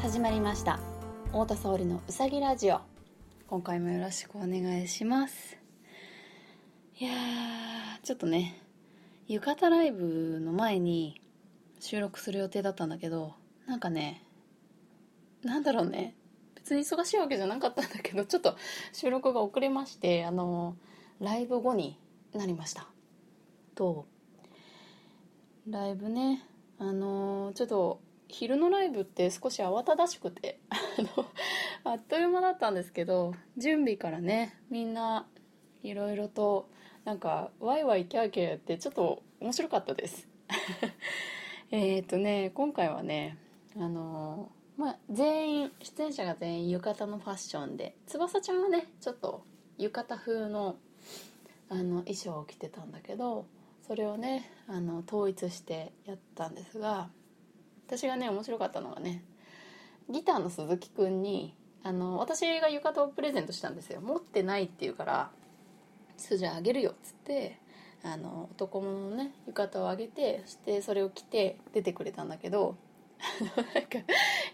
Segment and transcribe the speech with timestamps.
[0.00, 0.78] 始まりました。
[1.26, 2.80] 太田沙織のうさぎラジオ。
[3.48, 5.58] 今回もよろしくお願いします。
[6.98, 8.62] いやーちょっとね
[9.26, 11.20] 浴衣ライブの前に
[11.80, 13.34] 収録する予定だったんだけど
[13.66, 14.24] なんかね
[15.42, 16.14] なんだろうね。
[16.54, 18.56] 別に忙しいわけじゃなかったんだけどちょっと
[18.92, 20.76] 収録が遅れましてあの
[21.20, 21.98] ライブ後に
[22.32, 22.86] なりました。
[23.74, 24.06] と
[25.68, 26.46] ライブね
[26.78, 30.76] あのちょっと昼のライブって少し慌ただしくてあ
[31.18, 31.26] の
[31.84, 35.26] あっという間だったんですけど準備からねみんな
[35.82, 36.68] いろいろと
[37.04, 40.28] なんかワイワイキャーキャーやってちょっと面白かったです。
[41.70, 43.38] えっとね今回はね
[43.76, 49.42] あのまあ全員出演者が全員浴衣のファッションで翼ちゃんはねちょっと
[49.78, 50.76] 浴衣風の
[51.70, 53.46] あの衣装を着てたんだけど
[53.86, 57.10] それをねあの統一してやったんですが
[57.88, 59.24] 私がね面白かったのがね
[60.10, 64.00] ギターの鈴木くんにあの私が浴衣をプレゼントしたんですよ。
[64.02, 65.30] 持ってないって言うから
[66.18, 67.58] 「じゃああげるよ」っつって
[68.02, 72.76] あの男物のね浴衣をあげてそしてそれを着て出てくれたんだけど
[73.56, 73.98] なんか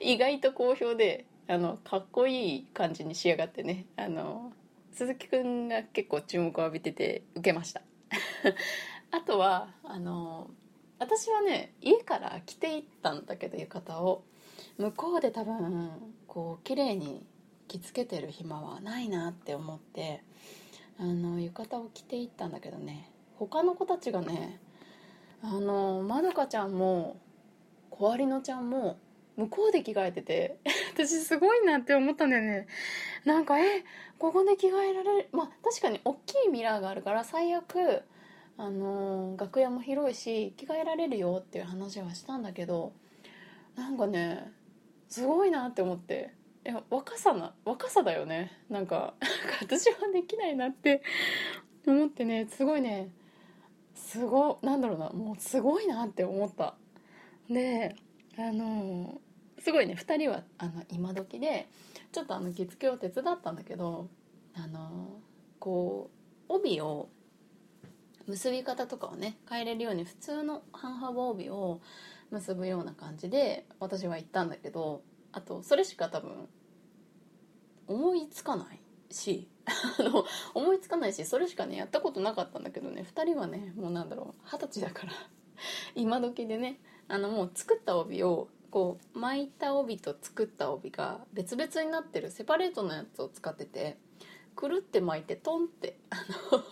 [0.00, 4.52] 意外と好評であのかっこいい感じに仕上がってねあの
[4.92, 7.82] 鈴木くんが結構注目を浴びてて受けました。
[9.10, 10.50] あとはあの
[10.98, 14.24] 私はね家から着ていったんだけど浴衣を。
[14.78, 15.90] 向こうで多分
[16.26, 17.24] こう綺麗に
[17.68, 20.22] 着付けてる暇はないなって思って
[20.98, 23.10] あの浴衣を着ていったんだけどね。
[23.36, 24.60] 他の子たちがね
[25.42, 27.16] あのまどかちゃんも
[27.90, 28.98] 小アリのちゃんも
[29.36, 30.58] 向こうで着替えてて
[30.94, 32.66] 私すごいなって思ったんだよね。
[33.24, 33.84] なんかえ
[34.18, 38.02] ここで着替えられるまあ確かに大きいミラーがあるから最悪
[38.56, 42.92] あの楽屋も広いし着替えられるよっていう話はしたんだけど
[43.76, 44.52] なんかね
[45.08, 46.32] すごいなって思って。
[46.66, 48.50] いや若さな若さだよね。
[48.70, 49.14] なんか
[49.60, 51.02] 私はできないなって
[51.86, 52.46] 思ってね。
[52.46, 53.10] すごいね。
[53.94, 55.10] すごなんだろうな。
[55.10, 56.74] もうすごいなって思った。
[57.50, 57.94] で
[58.38, 59.20] あの
[59.58, 59.94] すごいね。
[59.94, 61.68] 2人はあの今時で
[62.12, 64.08] ちょっとあの着付けを手伝ったんだけど
[64.54, 65.20] あの
[65.58, 66.10] こ
[66.48, 67.10] う帯を
[68.26, 71.80] 結び方とかをね変えれるように普通の半幅帯を
[72.30, 75.02] 結ぶような感じで私は行ったんだけど
[75.32, 76.48] あとそれしか多分
[77.86, 78.80] 思いつかない
[79.10, 79.48] し
[79.98, 80.24] あの
[80.54, 85.12] 思いつかないしそれしかねやったことなかったんだけどね2人はねもうなんだろう二十歳だから
[85.94, 93.98] 今時でねあのもう作った帯をこう巻いた帯と作った帯が別々になってるセパレートのやつを使ってて
[94.56, 96.16] くるって巻いてトンってあ
[96.52, 96.62] の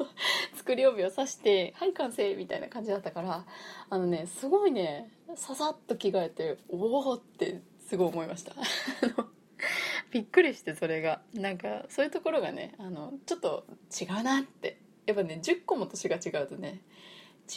[0.62, 3.44] 作り帯を刺して「はい完成」みたいな感じだったから
[3.90, 8.52] あのねすごいねささっと着替えておおってすごい思いました。
[10.12, 11.22] びっくりしてそれが。
[11.34, 13.64] なんかそういうところがねあのちょっと
[14.00, 14.78] 違うなって。
[15.04, 16.80] やっぱね10個も年が違うとね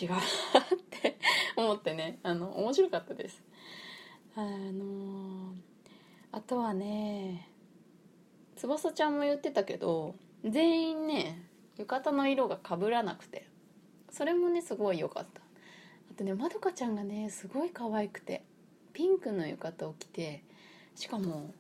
[0.02, 0.22] 違うなっ
[0.90, 1.20] て
[1.56, 3.44] 思ってねあの面白かったです。
[4.36, 5.54] あの
[6.32, 7.50] あとはね
[8.56, 11.45] 翼ちゃんも言ってたけど全員ね
[11.78, 13.48] 浴衣の色が被らなくて。
[14.10, 15.42] それもねすごい良かった。
[16.12, 18.44] あとねまどかちゃんがねすごい可愛くて。
[18.94, 20.42] ピンクの浴衣を着て
[20.96, 21.54] しかも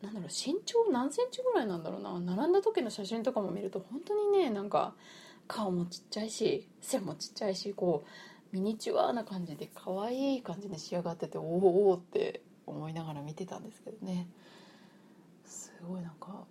[0.00, 2.18] なんだろう身長何センチぐらいなんだろうな。
[2.18, 4.94] 並んだ時の写真とかも見ると本当にねなんか
[5.46, 14.26] 顔もちっちゃいし背もちっちゃいしこうミニチュアな感じで可愛い感じに仕上がってておおって思いながら見てたんですけどね
[15.44, 16.44] すごいなんか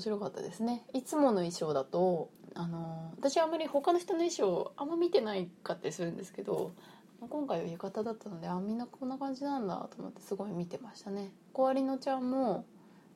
[0.00, 0.82] 面白かったですね。
[0.94, 6.72] いつもの衣装だとあの私はあんまり他の人の衣装あんま見てないかってするんですけど
[7.20, 11.34] 今回は浴衣だったのであみんなこんな感じなんだと思ってすごい見てましたね。
[11.52, 12.64] 小アリのちゃんも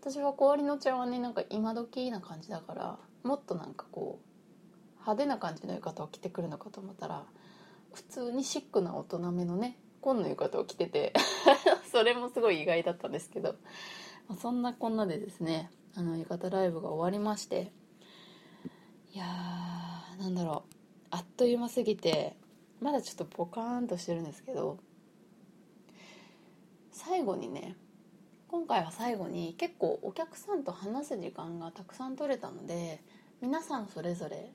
[0.02, 7.24] 私は小アリのちゃんはねなんか今時な感じだからもっとなんかこう派手な感じの浴衣を着てくるのかと思ったら
[7.94, 11.14] 普通にシックな大人めのね紺の浴衣を着てて
[11.90, 13.54] それもすごい意外だったんですけど、
[14.28, 17.72] まあ、そんなこんなでですねあの浴衣ライブが終わりまして
[19.12, 20.74] いやーなんだろう。
[21.10, 22.36] あっという間すぎて
[22.80, 24.78] まだちょっとポカーンとしてるんですけど
[26.90, 27.76] 最後にね
[28.48, 33.02] 今回は最後に結構お客さんと話す時間がたくさん取れたので
[33.40, 34.52] 皆さんそれぞれ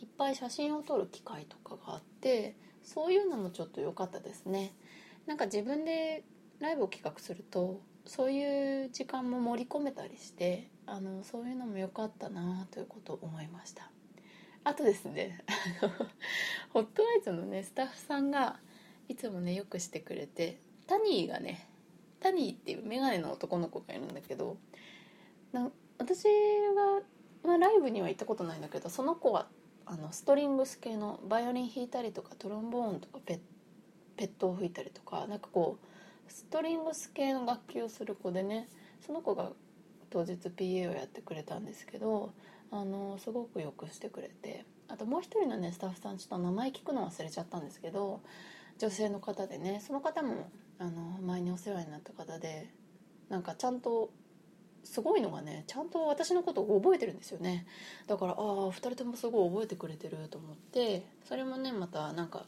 [0.00, 4.74] いっぱい写真を撮る機会とかがあってそういうのもちょっと良かったですね。
[5.26, 6.24] なんか自分で
[6.60, 13.90] ライブを企画するとそういう時間も盛り込めたりしてあのそういうのも良かったなということを思いました。
[14.64, 15.44] あとですね
[16.72, 18.58] ホットアイズのねスタッフさんが
[19.08, 21.68] いつもねよくしてくれてタニーがね
[22.20, 24.56] タニーっていう眼鏡の男の子がいるんだけど
[25.52, 27.02] な私が、
[27.46, 29.48] まあ、ライブには行ったことないんだけどその子は
[29.84, 33.40] あのストリングス系のバイオリン弾いたりとかトロンボーンとかペ
[34.16, 35.86] ペットを吹いたりとかなんかこう
[36.28, 38.68] ストリングス系の楽器をする子でね
[39.06, 39.50] その子が
[40.10, 42.32] 当日 PA をやってくれたんですけど
[42.70, 48.20] あのすごくよくしてくれてあともう一人のねスタッフさんちょっと名前聞くの忘れちゃったんですけど
[48.78, 52.68] 女性の方でねその方もあの前にお世話になった方で
[53.28, 54.10] なんかちゃんと
[54.82, 57.66] すごいのがねちゃんと私のことを覚えてるんですよね。
[58.06, 58.38] だからああ
[58.68, 62.44] 2人ともすごい覚えてくれてると思ってそれもねまたなんか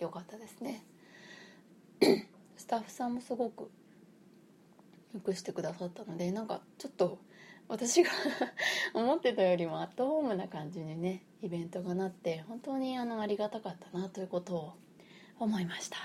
[0.00, 0.82] 良かったですね。
[2.74, 3.70] タッフさんもすごく
[5.14, 7.20] よくしてくださったのでなんかちょっと
[7.68, 8.10] 私が
[8.94, 14.72] 思ってたよりもアットホームな感じにねイベントがなって本当にあのありがたかったなということを
[15.38, 15.98] 思いました。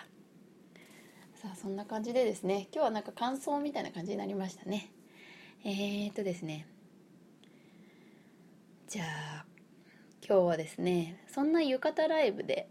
[1.34, 4.92] さあそんな感じでですね今日はなんか感想みたいな感じになりましたね。
[5.64, 6.68] えー、っとですね。
[8.88, 9.46] じゃあ
[10.24, 12.70] 今日はですねそんな浴衣ライブで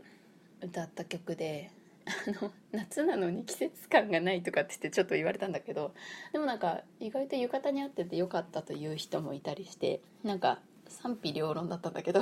[0.61, 1.73] 歌った曲で
[2.09, 5.95] あの夏なのに季節感がないとかって言ってちょっと言われたんだけど
[6.33, 12.21] でもなんか意外と浴衣に合っててよかったという人もいたりしてなんか賛否両論だったんだけど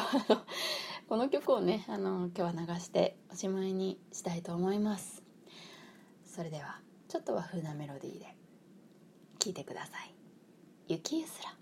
[1.09, 5.23] この曲をねあの今日は流しておしまいにしたいと思います。
[6.25, 8.37] それではちょっと和風なメロディーで
[9.39, 10.15] 聴いてください
[10.87, 11.57] 「雪うすら」